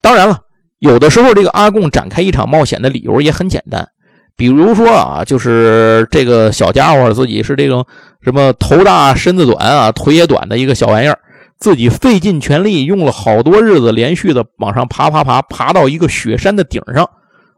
[0.00, 0.40] 当然了，
[0.78, 3.88] 有的时候这个阿贡展开一场冒险的理由也很简单。
[4.36, 7.86] 比如说啊，就是这个小家伙自己是这种
[8.22, 11.18] 什么头大身子短啊，腿也短的一个小玩意儿，
[11.58, 17.08] 自己费尽全力，用了好多日子，连续的往上爬爬爬，爬到一个雪山的顶上，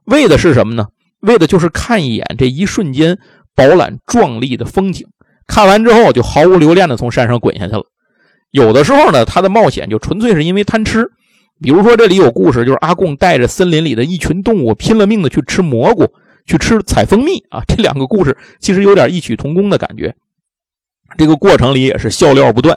[0.04, 0.86] 为的是什么呢？
[1.20, 3.18] 为的就是看一眼这一瞬间
[3.56, 5.06] 饱览壮丽的风景。
[5.46, 7.82] 看完之后就毫无留恋的从山上滚下去了。
[8.50, 11.06] 有的时候呢，他的冒险就纯粹是因为贪吃。
[11.62, 16.12] 比如说这里有故事，就是阿贡带着森林里的一群动物拼了命的去吃蘑菇。
[16.46, 20.14] 去吃采蜂蜜啊，这两个故事其实有点异曲同工的感觉。
[21.16, 22.76] 这个过程里也是笑料不断，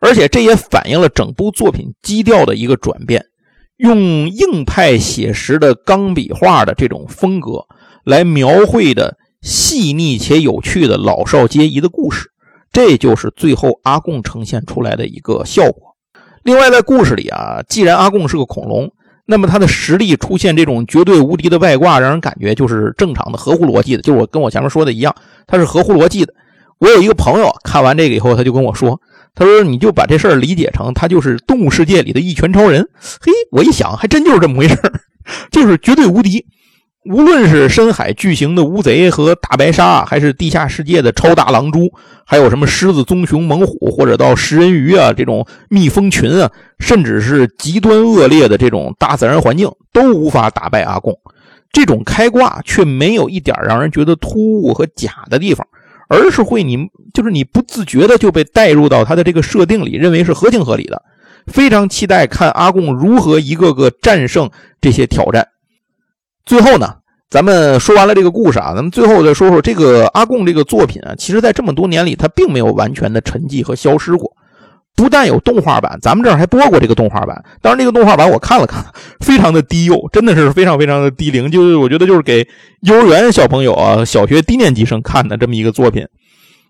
[0.00, 3.26] 而且这也反映了整部作品基调的一个转变，
[3.76, 7.66] 用硬派写实的钢笔画的这种风格
[8.04, 12.30] 来描绘的细腻且有趣的老少皆宜的故事，
[12.72, 15.96] 这就是最后阿贡呈现出来的一个效果。
[16.42, 18.90] 另外，在故事里啊，既然阿贡是个恐龙。
[19.30, 24.00] 那么他的实力出现这种绝对无敌的外挂，让人感觉就是正常的、合乎逻辑的。
[24.00, 25.14] 就我跟我前面说的一样，
[25.46, 26.32] 他是合乎逻辑的。
[26.78, 28.98] 我有一个朋友看完这个以后，他就跟我说
[29.36, 32.88] ：“他说你就把这事儿理解成他就是动物世界里的一拳超人。”
[33.20, 34.78] 嘿，我一想，还真就是这么回事
[35.52, 36.46] 就是绝对无敌。
[37.10, 41.90] 无论是深海巨型的乌贼和大白鲨，还是地下世界的超大狼蛛，
[42.26, 51.18] 还有什么狮子、棕熊、猛虎，或者到食人鱼啊这种蜜蜂群啊，甚至是极端恶劣的这种大自然环境，都无法打败阿贡。
[51.72, 55.66] 这种开挂却没有一点让人觉得突兀和假的地方，
[56.08, 56.76] 而是会你
[57.14, 61.02] 就是你不自觉的就被带入到他的这个设定里，认为是合情合理的。
[61.46, 65.48] 非常期待看阿贡如何一个个战胜这些挑战。
[66.44, 66.96] 最后呢，
[67.30, 74.32] 咱们说完了这个故事啊，咱们最后再说说这个阿贡这个作品啊，其实在这么多年里，它并没有完全的沉寂和消失过。
[74.96, 77.44] 不但有动画版，咱们这儿还播过这个动画版。
[77.60, 78.82] 当然，这个动画版我看了看，
[79.20, 82.48] 非常的低幼，真的是非常非常的低龄，就是我觉得就是给
[82.80, 86.04] 幼儿园小朋友啊、小学低年级生看的这么一个作品。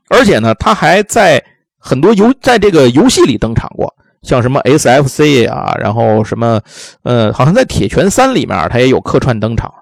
[0.09, 1.41] 而且呢，他还在
[1.79, 6.61] 很多游在这个游戏里登场过，像什么 SFC 啊，然后什么
[7.05, 9.73] 呃，好像在铁拳三里面他也有客串登场。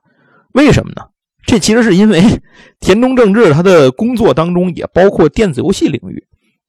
[0.56, 1.02] 为什么呢？
[1.46, 2.22] 这其实是因为
[2.80, 6.26] 田中正治他的工作当中也包括电子游戏领域。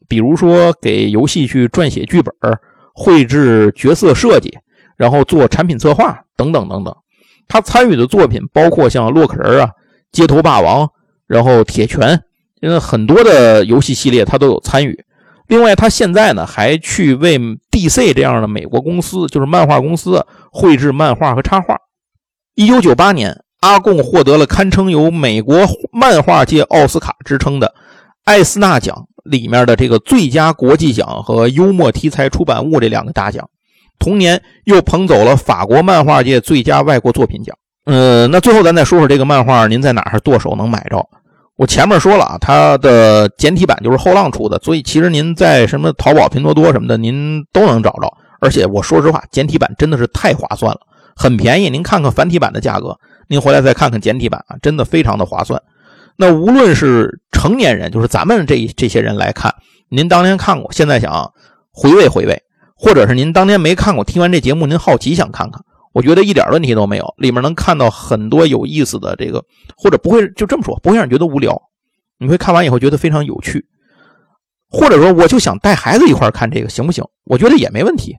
[0.09, 2.33] 比如说，给游戏去撰写剧本、
[2.93, 4.57] 绘制角色设计，
[4.97, 6.95] 然后做产品策划等等等等。
[7.47, 9.71] 他参与的作品包括像洛克人啊、
[10.11, 10.87] 街头霸王，
[11.27, 12.21] 然后铁拳，
[12.61, 14.97] 因为很多的游戏系列他都有参与。
[15.47, 17.39] 另外，他现在呢还去为
[17.71, 21.77] DC 这样的美国公司，就是漫画公司绘制漫画和插画。
[22.55, 27.73] 一九九八年，阿贡获得了堪称有美国漫画界奥斯卡之称的
[28.23, 29.05] 艾斯纳奖。
[29.23, 33.45] 里面的这个最佳国际奖和幽默题材出版物这两个大奖，
[33.99, 37.53] 同年又捧走了法国漫画界最佳外国作品奖。
[37.83, 41.05] 呃，那最后咱再说说这个漫画，您在哪儿剁手能买着？
[41.57, 48.09] 我前面说了啊，它的简体版就是后浪出的，所以其实您在什么淘宝、拼多多什么的，您都能找着。
[48.39, 50.79] 而且我说实话，简体版真的是太划算了，
[51.17, 51.69] 很便宜。
[51.69, 52.97] 您看看繁体版的价格，
[53.27, 55.61] 您回来再看看简体版啊，真的非常的划算。
[56.15, 59.53] 那无论是成年人，就是咱们这这些人来看，
[59.89, 61.31] 您当年看过，现在想
[61.71, 62.41] 回味回味，
[62.75, 65.61] 或者是您当年没看过，听完这节目您好奇想看看，
[65.93, 69.43] 我觉得一点问题都没有，里面能看到很多有意思的这个，
[69.75, 71.61] 或者不会就这么说，不会让你觉得无聊，
[72.17, 73.63] 你会看完以后觉得非常有趣，
[74.69, 77.03] 或者说我就想带孩子一块看这个行不行？
[77.25, 78.15] 我觉得也没问题，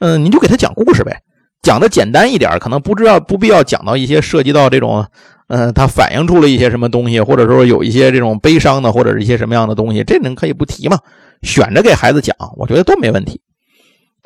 [0.00, 1.22] 嗯，您就给他讲故事呗，
[1.66, 5.04] 讲的简单一点，可能不知道不必要讲到一些涉及到这种。
[5.48, 10.96] 嗯，它反映出了一些什么东西，或者说有一些这种悲伤的，或者是一些什么样的东西，这您可以不提嘛，
[11.42, 13.40] 选着给孩子讲，我觉得都没问题。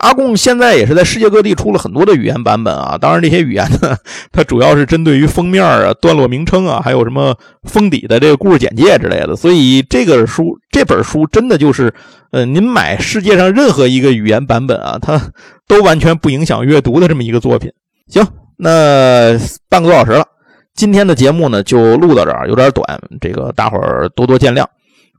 [0.00, 3.96] 阿贡现在也是在世界各地出了很多的语言版本啊，当然这些语言呢，
[4.32, 9.36] 它主要是针对于封面啊、段落名称啊，还有什么封底的这个故事简介之类的。
[9.36, 11.92] 所以这个书这本书真的就是，
[12.32, 15.20] 呃，您买世界上任何一个语言版本啊，它
[15.68, 17.70] 都完全不影响阅读的这么一个作品。
[18.08, 18.26] 行，
[18.56, 19.38] 那
[19.68, 20.24] 半个多小时了。
[20.74, 24.64] 今天的节目呢，就录到这儿，有点短，这个大伙儿多多见谅。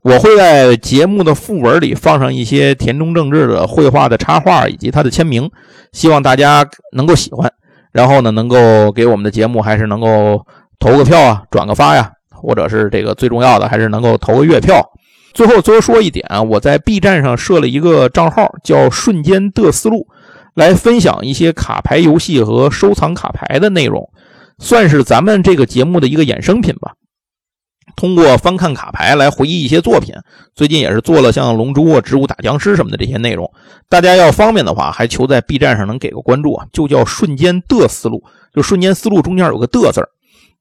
[0.02, 5.48] 我会在节目的副文里放上一些田中正治的绘画的插画以及他的签名，
[5.92, 7.52] 希望大家能够喜欢。
[7.92, 10.44] 然后呢，能够给我们的节目还是能够
[10.78, 14.84] 投个票啊，转个发呀，或者是这个最重要的，还是能够投个月票。
[15.34, 20.08] 最后多说一点啊，我在 B 站上设了一个账号，叫“瞬间的思路”，
[20.54, 24.10] 来分享一些卡牌游戏和收藏卡牌的内容。
[24.58, 26.92] 算是咱们这个节目的一个衍生品吧。
[27.96, 30.14] 通过翻看卡牌来回忆一些作品，
[30.54, 33.50] 最近也是做了像《龙珠》啊、《植物打僵尸》什么的这些内容。
[33.88, 38.22] 大家要方便的话，还求在 B 站上能给个关注啊，就叫“瞬间的思路”，
[38.54, 40.02] 就“瞬间思路”中间有个的字。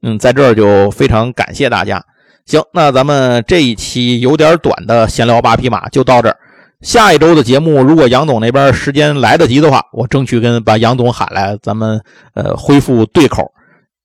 [0.03, 2.03] 嗯，在这儿就非常感谢大家。
[2.45, 6.37] 行，那咱们这一期有点短的闲聊八匹马就到这儿。
[6.81, 12.01] 下一周的节目，如果杨总那边时间来得及的话，我争取跟把杨总喊来，咱们
[12.33, 13.51] 呃恢复对口。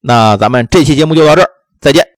[0.03, 1.49] 那咱们这期节目就到这儿，
[1.81, 2.16] 再见。